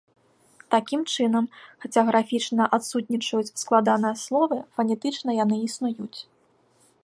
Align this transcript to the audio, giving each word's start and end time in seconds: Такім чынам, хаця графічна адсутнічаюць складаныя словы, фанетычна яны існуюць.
Такім 0.75 1.01
чынам, 1.15 1.45
хаця 1.85 2.01
графічна 2.09 2.63
адсутнічаюць 2.77 3.55
складаныя 3.65 4.15
словы, 4.25 4.57
фанетычна 4.79 5.29
яны 5.43 5.55
існуюць. 5.67 6.15